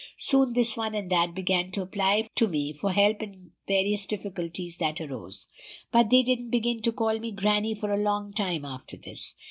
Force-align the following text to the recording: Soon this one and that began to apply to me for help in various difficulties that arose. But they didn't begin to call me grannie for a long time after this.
Soon 0.17 0.53
this 0.53 0.75
one 0.75 0.95
and 0.95 1.11
that 1.11 1.35
began 1.35 1.69
to 1.73 1.83
apply 1.83 2.23
to 2.33 2.47
me 2.47 2.73
for 2.73 2.91
help 2.91 3.21
in 3.21 3.51
various 3.67 4.07
difficulties 4.07 4.77
that 4.77 4.99
arose. 4.99 5.47
But 5.91 6.09
they 6.09 6.23
didn't 6.23 6.49
begin 6.49 6.81
to 6.81 6.91
call 6.91 7.19
me 7.19 7.31
grannie 7.31 7.75
for 7.75 7.91
a 7.91 8.01
long 8.01 8.33
time 8.33 8.65
after 8.65 8.97
this. 8.97 9.35